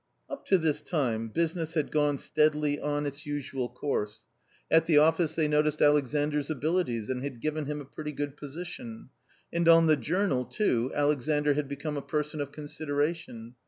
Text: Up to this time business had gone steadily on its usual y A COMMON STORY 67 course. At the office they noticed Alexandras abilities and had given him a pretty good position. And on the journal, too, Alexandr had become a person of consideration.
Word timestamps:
Up 0.31 0.47
to 0.47 0.57
this 0.57 0.81
time 0.81 1.27
business 1.27 1.75
had 1.75 1.91
gone 1.91 2.17
steadily 2.17 2.79
on 2.79 3.05
its 3.05 3.27
usual 3.27 3.65
y 3.65 3.65
A 3.65 3.77
COMMON 3.79 4.07
STORY 4.07 4.07
67 4.07 4.29
course. 4.31 4.71
At 4.71 4.85
the 4.87 4.97
office 4.97 5.35
they 5.35 5.47
noticed 5.47 5.77
Alexandras 5.79 6.49
abilities 6.49 7.11
and 7.11 7.21
had 7.23 7.39
given 7.39 7.67
him 7.67 7.81
a 7.81 7.85
pretty 7.85 8.11
good 8.11 8.35
position. 8.35 9.09
And 9.53 9.69
on 9.69 9.85
the 9.85 9.95
journal, 9.95 10.45
too, 10.45 10.91
Alexandr 10.95 11.53
had 11.53 11.67
become 11.67 11.97
a 11.97 12.01
person 12.01 12.41
of 12.41 12.51
consideration. 12.51 13.53